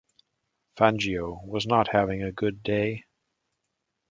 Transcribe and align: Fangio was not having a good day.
Fangio 0.77 1.45
was 1.45 1.67
not 1.67 1.89
having 1.93 2.23
a 2.23 2.31
good 2.31 2.63
day. 2.63 3.03